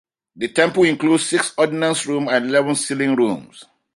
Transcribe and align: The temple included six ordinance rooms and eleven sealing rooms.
The 0.35 0.47
temple 0.47 0.85
included 0.85 1.23
six 1.23 1.53
ordinance 1.55 2.07
rooms 2.07 2.31
and 2.31 2.47
eleven 2.47 2.73
sealing 2.73 3.15
rooms. 3.15 3.65